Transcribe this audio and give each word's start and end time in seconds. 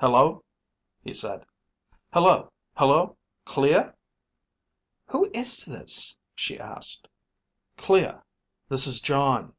"Hello," 0.00 0.42
he 1.04 1.12
said. 1.12 1.44
"Hello, 2.10 2.50
Hello, 2.78 3.18
Clea?" 3.44 3.90
"Who 5.08 5.28
is 5.34 5.66
this?" 5.66 6.16
she 6.34 6.58
asked. 6.58 7.06
"Clea, 7.76 8.14
this 8.70 8.86
is 8.86 9.02
Jon." 9.02 9.54